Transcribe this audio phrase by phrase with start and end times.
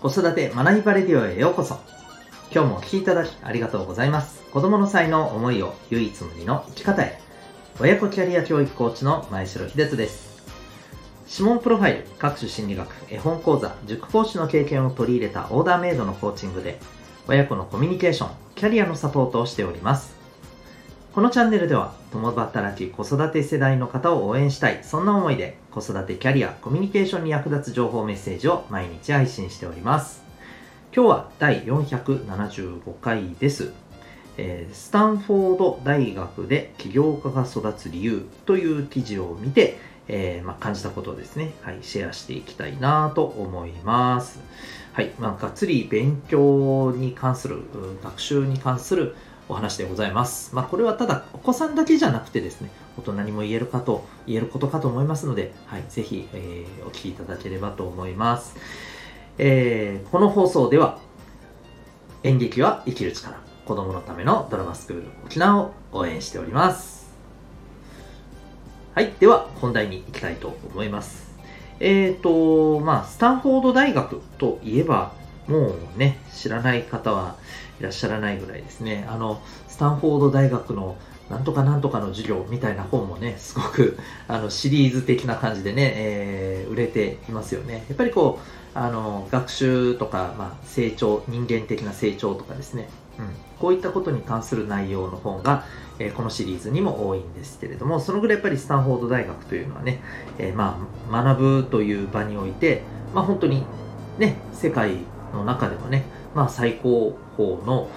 [0.00, 1.78] 子育て学びバレディオへようこそ。
[2.50, 4.42] 今日もお聴きいただきありがとうございます。
[4.50, 7.20] 子供の才能、思いを唯一無二の生き方へ。
[7.78, 10.42] 親子キャリア教育コーチの前城秀人です。
[11.30, 16.80] 指紋プロファイル、各種心理学、絵本講座、塾講師の経験を取り入れたオーダーメイドのコーチングで、
[17.28, 20.19] 親子のコミュニケーション、キャリアのサポートをしております。
[21.12, 30.22] このチャンネルでは、共働き子育て世代の方を応援したい、そんな思いで、子育てキャリア、コミュニケーションに役立つ情報メッセージを毎日配信しております。
[30.94, 33.72] 今日は第475回です。
[34.36, 44.38] えー、スタンフォード大学で起業家が育つ理由という記事を見て、えー、まあ、感じたことをですね、はい、シェアしていきたいなと思います。
[44.92, 47.62] はい、まあ、がっつり勉強に関する、
[48.04, 49.16] 学習に関する
[49.50, 50.54] お話でございます。
[50.54, 58.56] まあ、これはただお子さんだけじゃなくてですね、大人にも言えるかと、言えることかと思いますので、はい、ぜひ、えー、お聞きいただければと思います。
[59.38, 60.98] えー、この放送では、
[62.22, 67.10] 演劇は生きる力、子供のためのドラマスクール沖縄を応援しております。
[68.94, 71.30] はい、では本題に行きたいと思います。
[71.80, 75.12] えっ、ー、と、まあ、スタンフォード大学といえば、
[75.50, 77.36] もうね、知らない方は
[77.80, 79.06] いらっしゃらないぐらいですね。
[79.08, 80.96] あの、スタンフォード大学の
[81.28, 87.84] なんとかなんとかの授業みたいな本もね、すごくあのシリーズ的な感じでね、えー、売れていますよね。
[87.88, 93.26] やっぱりこう、あの、学習とか、まあ、成長、人間的な成長とかですね、うん、
[93.58, 95.64] こういったことに関する内容の本が、
[95.98, 100.00] えー、このシリーズにも多いんですけれども、そのぐらいやっぱりスタンフォード大学というのはね、
[100.38, 100.78] えー、ま
[101.10, 102.82] あ、学ぶという場において、
[103.14, 103.64] まあ、本当に
[104.18, 104.98] ね、世界
[105.32, 107.88] の中でもね、まあ、最高峰の、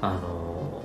[0.00, 0.82] あの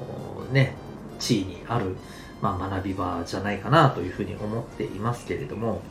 [0.49, 0.75] ー、ね、
[1.19, 1.95] 地位にある、
[2.41, 5.81] まあ、学び場じゃないかなというふうに思っていますけれども、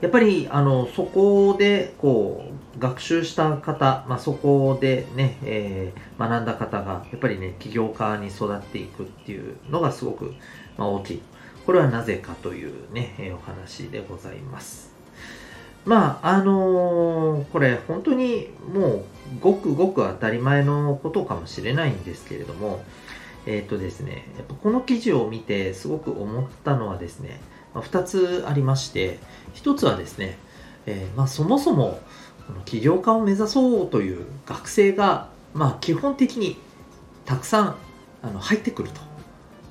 [0.00, 2.44] やっぱりあのそこでこ
[2.76, 10.34] う学習した方、まあ、そこでね、えー、学んだ方がやっぱりね起業家に育っていくっていうのがすごく、
[10.78, 11.22] まあ、大きい。
[11.66, 14.89] これはなぜかというね、えー、お話でございます。
[15.84, 19.04] まあ、あのー、これ本当にもう
[19.40, 22.84] ごくごく当たり前のことかもしれないんですけれども、
[23.46, 27.40] えっ、ー、とですね、やっぱこの記事を見てすごく思ったのはですね、
[27.74, 29.18] まあ、2つありまして、
[29.54, 30.38] 1つはですね、
[30.86, 32.00] えー、まあ、そもそも
[32.46, 36.56] この起業家を目指そうという学生が、まあ、基本的に
[37.24, 37.76] たくさん
[38.22, 39.00] あの入ってくると。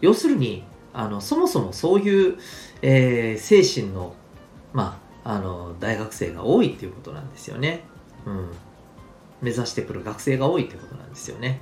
[0.02, 2.38] 要するに、あのそもそもそういう、
[2.82, 4.16] えー、精神の、
[4.74, 7.84] まあ、あの大学生が多いっていうことなんですよね。
[8.26, 8.50] うん。
[9.44, 11.62] 目指してくる学生が多いってことなんですよね。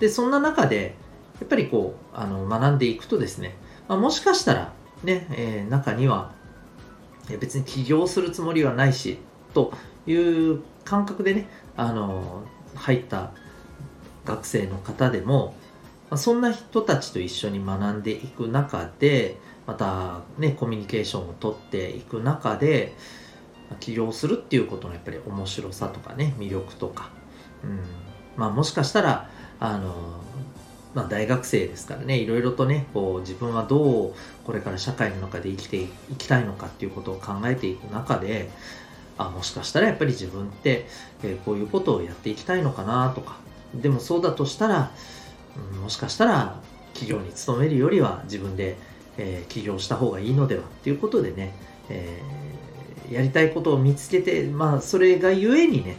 [0.00, 0.94] で、そんな中で、
[1.40, 3.56] やっぱりこう、あの学んでいくとですね、
[3.88, 6.34] まあ、もしかしたらね、えー、中には、
[7.40, 9.16] 別に起業するつもりはないし、
[9.54, 9.72] と
[10.06, 12.42] いう感覚でね、あの、
[12.74, 13.32] 入った
[14.26, 15.54] 学生の方でも、
[16.10, 22.94] まあ、そんな人たちと一緒に学んでいく中で、またね、コミュニケーションをとっていく中で、
[23.80, 27.10] 起業するっていうことのやっぱり面白さとかね、魅力とか、
[27.62, 27.80] うん、
[28.34, 29.28] まあもしかしたら、
[29.60, 30.22] あの、
[30.94, 34.14] まあ、大学生ですからね、いろいろとね、こう自分はどう
[34.44, 38.48] これから社会の中で生きていきたいのかっていうことを考えていく中で、
[39.18, 40.86] あ、もしかしたらやっぱり自分って、
[41.22, 43.36] えー、こういうことをやっていきたいのかなとか、
[43.74, 44.92] でもそうだとしたら、
[45.74, 46.56] うん、もしかしたら
[46.94, 48.78] 企業に勤めるよりは自分で
[49.18, 51.54] えー、起業した方がいいのではっていうことでね、
[51.90, 55.96] えー、やりたいことを見つけて、まあ、それがゆえにね、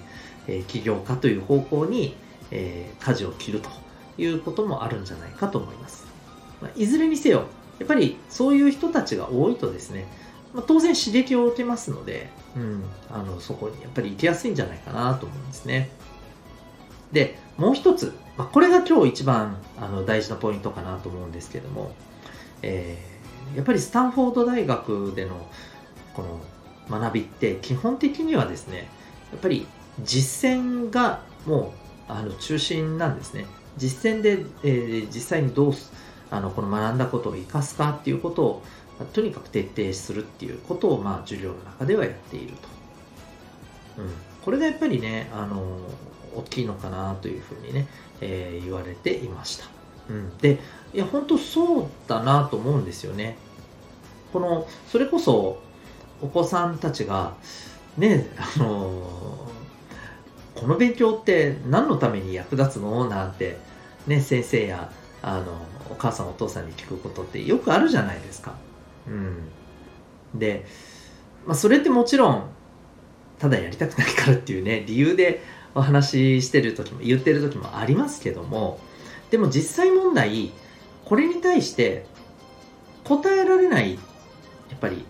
[0.48, 2.16] え、起業家という方向に、
[2.52, 3.70] えー、舵を切ると
[4.18, 6.06] いうこともあるんじゃないかと思います。
[6.62, 7.46] まあ、いずれにせよ、
[7.78, 10.08] やっぱりそういう人たちが多いとですね、
[10.54, 15.90] まあ、当然刺激を受けますので、うん、あのそこにやっぱり行きやすいんじゃないかなと思うんですね。
[17.12, 21.92] で、もう一つ、まあ、これが今日一番あの大事なポイントかなと思うんですけども、
[22.62, 22.98] え、
[23.56, 25.50] やっぱりスタンフォード大学での
[26.14, 26.24] こ
[26.90, 28.90] の学びって基本的にはですね
[29.32, 29.68] やっぱり
[30.04, 31.74] 実践がも
[32.10, 33.46] うあの中心なんですね。
[33.78, 35.74] 実践で、えー、実際にどう
[36.32, 38.64] あのこの学んだことを生かすかっていうことを
[39.14, 42.54] とにかく徹底するっていうことを、まあ、授業の中ではやっている
[43.96, 44.12] と、うん、
[44.44, 45.64] これがやっぱりねあの
[46.36, 47.88] 大きいのかなというふうにね、
[48.22, 49.66] えー、言われていました。
[50.10, 50.60] うん、で
[50.94, 53.38] いや本当そうだなと思うんですよね。
[54.34, 55.62] このそれこそ
[56.22, 57.34] お子さんたちが
[57.98, 59.48] ねあの
[60.56, 63.08] この勉強って何のために役立つの？
[63.08, 63.58] なんて
[64.08, 64.92] ね先生や
[65.22, 65.54] あの
[65.90, 68.54] お母さんお父さんに聞くことってよくあるじゃないですか。
[69.08, 69.50] うん、
[70.36, 70.66] で、
[71.46, 72.44] まあ、それってもちろん
[73.40, 75.42] ただやりたくないからっていうね理由で
[75.74, 78.80] お話ししてる時も言ってる時もありますけども
[79.32, 80.52] でも実際問題
[81.10, 82.06] これに対して
[83.04, 84.00] 答えられないや
[84.76, 85.04] っぱり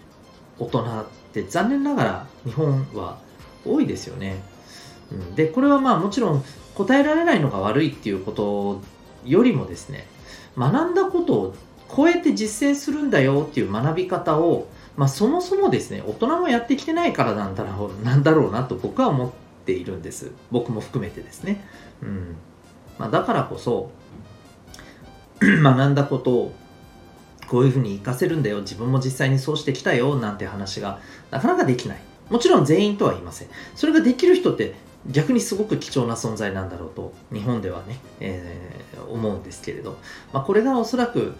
[0.57, 3.19] 大人って残念ながら日本は
[3.65, 4.41] 多いですよね。
[5.11, 6.43] うん、でこれはまあもちろん
[6.75, 8.81] 答えられないのが悪いっていうこと
[9.25, 10.07] よりもですね
[10.57, 11.55] 学んだことを
[11.89, 19.31] こうやって実践するんだよっていう学び方を、まあ、そもそもですね大人もやってきてないからなんだろうなんだろうなと僕は思っ
[19.65, 20.31] ているんです。
[20.51, 21.65] 僕も含めてですね、
[22.01, 22.35] うん。
[22.97, 23.91] まあ、だからこそ
[25.63, 26.55] 学んだことを
[27.47, 28.61] こういうふうに活かせるんだよ。
[28.61, 30.99] 自分も実際にそうしてきたよなんて話が
[31.31, 31.97] なかなかできない。
[32.29, 33.47] もちろん全員とは言いません。
[33.75, 34.75] それができる人って
[35.07, 39.97] 逆にすごく貴重な存在なんだろうと日本ではね、えー、思うんですけれど、
[40.33, 41.35] まあ、これがおそらく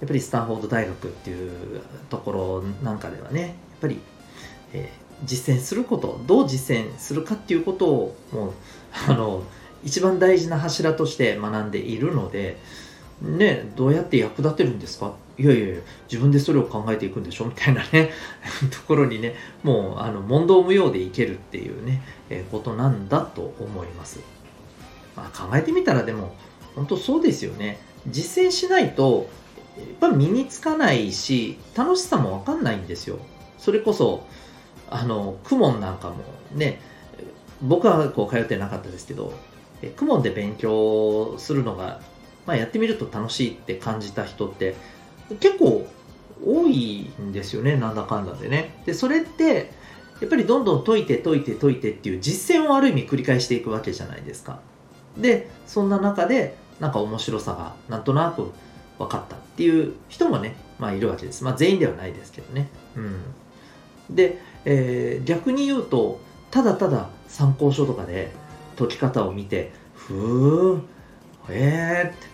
[0.00, 4.00] やっぱりスタンフォード大学っていうところなんかではねやっぱり、
[4.72, 8.52] えー、実践することどう実践するかっていうことをもう
[9.08, 9.42] あの
[9.82, 12.58] 一番大事な柱として学んでいるので
[13.20, 15.14] ねどうやって役立てるんですか？
[15.38, 15.76] いやいやいや
[16.10, 17.46] 自分でそれを考えていくんでしょ？
[17.46, 18.10] みたいなね
[18.70, 24.20] ところにねもうあの問答無用でいけるっていうね、えー、ことなんだと思います、
[25.16, 26.34] まあ、考えてみたらでも
[26.74, 27.78] 本当そうですよね。
[28.08, 29.28] 実践しないと
[29.76, 33.18] やっぱ身につかないし楽しさもわかんないんですよ。
[33.58, 34.26] それこそ
[34.88, 36.16] あのクモンなんかも
[36.54, 36.80] ね
[37.62, 39.32] 僕はこう通ってなかったですけど
[39.96, 42.00] クモンで勉強するのが
[42.50, 44.74] まあ、やってみると楽しいって感じた人って
[45.38, 45.86] 結構
[46.44, 48.82] 多いんですよねなんだかんだでね。
[48.86, 49.70] でそれって
[50.20, 54.58] やっぱりどんどん解いて解いて解いてっていう実践をある意味繰り返していくわけじゃないですか。
[55.16, 58.50] でそんな中でなんか面白さがなんとなく
[58.98, 61.44] 分かったっていう人もねまあいるわけです。
[61.44, 62.68] まあ全員ではないですけどね。
[62.96, 64.16] うん。
[64.16, 66.18] で、えー、逆に言うと
[66.50, 68.32] ただただ参考書とかで
[68.76, 70.82] 解き方を見てふー
[71.48, 72.29] えーって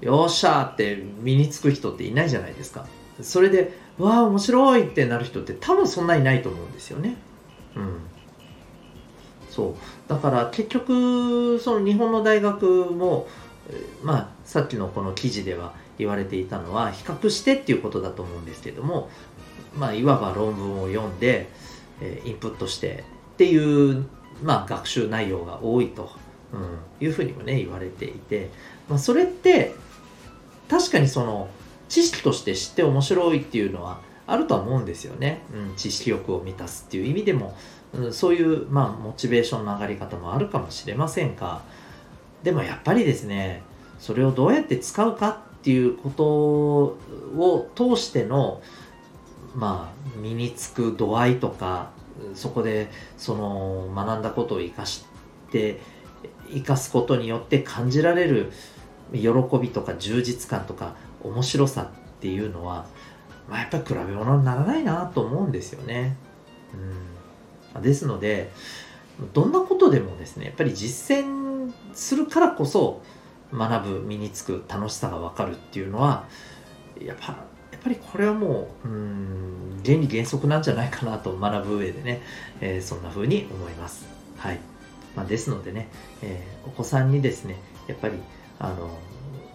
[0.00, 2.86] よっしゃーって身につく人っていないじゃないですか。
[3.20, 7.16] それで、わあ、面白いってなる人って多分そんなにないと思うんですよね。
[7.76, 7.98] うん。
[9.50, 10.08] そう。
[10.08, 13.28] だから結局、その日本の大学も、
[14.02, 19.10] まあ、さっきのこの記事では言われていたのは、比較してっていうことだと思うんですけども、
[19.76, 21.48] まあ、いわば論文を読んで、
[22.24, 23.04] インプットして
[23.34, 24.06] っていう、
[24.42, 26.10] まあ、学習内容が多いと、
[26.52, 28.50] うん、いうふうにもね、言われていて、
[28.88, 29.74] まあ、それって、
[30.90, 31.48] 確かにその
[31.88, 37.56] 知識として知って面白いっていうのはあるとは思うんですよね、うん、知識欲を満たすっていう意味でも、
[37.94, 41.62] うん、そういう、まあ、モチベーションの上がり方もあるかもしれませんが。
[42.42, 43.62] でもやっぱりですね
[44.00, 45.28] それをどうやって使うか
[45.58, 48.62] っていうことを通しての
[49.54, 51.90] まあ身につく度合いとか
[52.34, 55.04] そこでその学んだことを生かし
[55.52, 55.80] て
[56.48, 58.52] 生かすことによって感じられる
[59.12, 62.86] 喜びとか充実感とか面白さっていうのは、
[63.48, 66.16] まあ、やっぱり比べ物にならないなと思うんですよね。
[67.74, 68.52] うん、ですので
[69.32, 73.02] どんなことでもですねやっぱり実践するからこそ
[73.52, 76.26] 学ぶ身につく楽しさが分かるっていうのは
[77.00, 77.26] やっぱ
[77.72, 82.20] やっぱりこれはもううん原理原則なんじゃないかなと学ぶ上でね、
[82.60, 84.06] えー、そんな風に思います。
[84.36, 84.58] はい
[85.16, 85.88] まあ、ですのでね、
[86.22, 87.56] えー、お子さんにですね
[87.88, 88.14] やっぱり
[88.60, 88.98] あの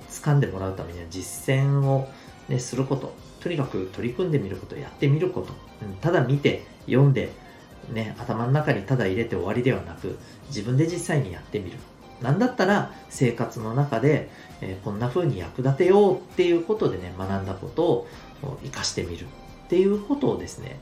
[0.09, 2.09] 掴んでもらうためには実践を、
[2.49, 3.13] ね、すること。
[3.41, 7.31] とにかく取り組んでみることやってみること、うん、ただ見て読んで、
[7.93, 11.77] ね、頭の中にただ入れて終わりではなく自分で実際にやってみる。
[12.21, 14.29] なんだったら生活の中で、
[14.61, 18.07] えー、こんな風に役立てようっていうことでね学んだことを
[18.63, 19.25] 生かしてみる。
[19.25, 20.79] っていうことをですね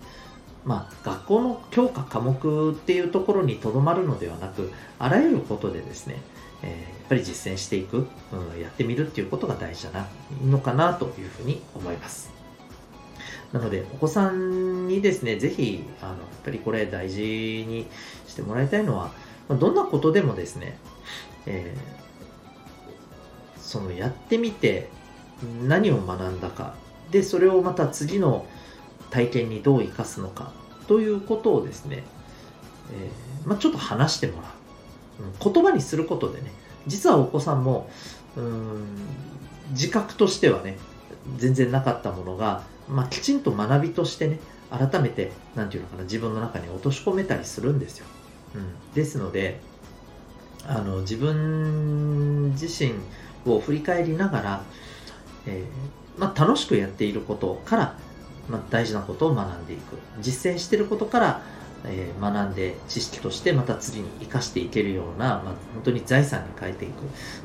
[0.66, 6.22] まあ、学校の教科科目っていうところにとどまるのではなくあらゆることでですね
[6.64, 10.08] えー、やっぱり実践していく、うん、やってみるっていうことが大事だな、
[10.46, 12.32] のかなというふうに思います。
[13.52, 17.86] なので、お子さんにですね、ぜひ、あの、やっぱりこれ大事に
[18.26, 19.12] してもらいたいのは、
[19.48, 20.78] どんなことでもですね、
[21.46, 24.90] えー、そのやってみて
[25.68, 26.74] 何を学んだか、
[27.12, 28.48] で、それをまた次の
[29.12, 30.52] 体験にどう生かすのか
[30.88, 32.04] ということをですね、
[32.92, 34.63] えー、まあ、ちょっと話してもらう。
[35.44, 36.52] 言葉にすることでね
[36.88, 37.90] 実はお子さんも
[38.36, 38.86] うん
[39.72, 40.78] 自覚としてはね
[41.38, 44.40] 全然なかったものが、まあ、きちんと学びとしてね
[44.70, 48.06] 改めて何て言うのかな自分の中に落とし込めたりするんですよ、
[48.56, 49.60] うん、ですので
[50.66, 52.94] あの自分自身
[53.46, 54.64] を振り返りながら、
[55.46, 57.98] えー、まあ、楽しくやっていることから、
[58.50, 59.98] まあ、大事なことを学んでいく。
[60.22, 61.42] 実践していることから
[61.86, 65.40] えー、学んで知識としてまた次に生かしていけるような、まあ、
[65.74, 66.94] 本当に財産に変えていく。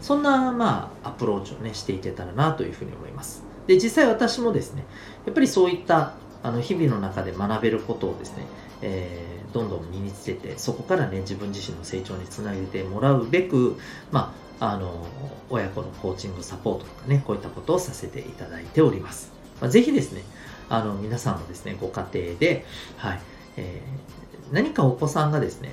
[0.00, 3.42] そんな、まあ、アプローチをねしていけたらなというふうに思います。
[3.66, 4.84] で実際私もですね
[5.26, 8.44] やっぱりそういったあの日々の中で学べることをですね、
[8.80, 13.78] えー、どんどん身につけてそこからね自分自身の成長につなげてもらうべく、
[14.10, 15.06] まあ、あの
[15.50, 20.22] 親子のコーチングサポートとかねこういったことをさせていただいております、まあ、ぜひですね
[20.68, 22.64] あの皆さんもですねご家庭で、
[22.96, 23.20] はい
[23.56, 25.72] えー、何かお子さんがですね、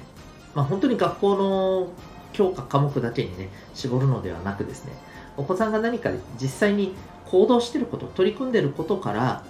[0.54, 1.88] まあ、本当に学校の
[2.34, 4.94] 教科科目だけにね絞るのではなくですね
[5.38, 6.94] お子さんが何か実際に
[7.26, 9.44] 行動してること取り組んでることから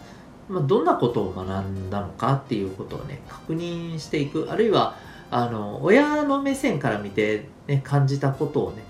[0.47, 4.95] まあ、どんなことを学んだのかっていうことをね確認していくあるいは
[5.31, 8.83] あの親の目線から見て、ね、感じたことをね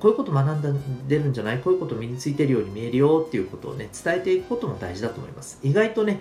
[0.00, 1.60] こういうこと学んでるんじゃない？
[1.60, 5.58] こういうこと身についてるように見えるよっていうことをね伝えていくことも大事だと思います。
[5.62, 6.20] 意外とね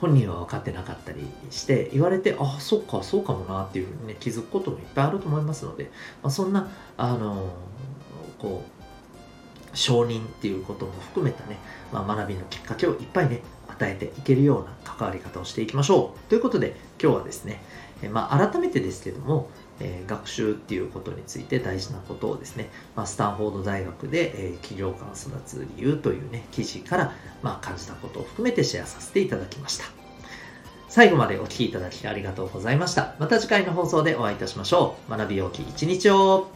[0.00, 5.90] 本人は分かってなかったりして言われてああそっかそうかもなっていうふうにね気づくこともいっぱいあると思いますので、
[6.22, 7.52] まあ、そんなあの
[8.38, 11.58] こう承認っていうことも含めたね、
[11.92, 16.28] まあ、学びのきっかけをいっぱいね与えていけるような関わり方をしていきましょう。
[16.28, 17.62] ということで、今日はですね、
[18.02, 29.84] えまあ、改めてですけども、えー、学習っていうことについて大事なことをですね、まあ、スタンフォード大学で、えー、起業家を育つ理由というね、記事から、まあ、感じたことを含めてシェアさせていただきました。
[30.88, 33.14] 最後までお聴きいただきありがとうございました。
[33.18, 35.10] また次回の放送でお会いいたしましょう。
[35.10, 36.50] 学びようき一日を